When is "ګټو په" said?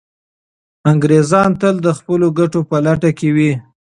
2.39-2.77